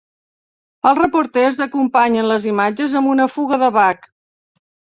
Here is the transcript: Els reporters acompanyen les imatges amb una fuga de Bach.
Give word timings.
Els 0.91 0.97
reporters 0.99 1.59
acompanyen 1.67 2.29
les 2.33 2.49
imatges 2.55 2.99
amb 3.03 3.13
una 3.15 3.31
fuga 3.37 3.63
de 3.67 3.73
Bach. 3.79 4.13